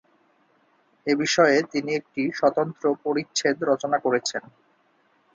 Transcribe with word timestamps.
এ 1.07 1.13
বিষয়ে 1.15 1.57
তিনি 1.71 1.91
একটি 1.95 2.21
স্বতন্ত্র 2.39 2.85
পরিচ্ছেদ 3.03 3.57
রচনা 3.63 3.97
করেছেন। 3.99 4.43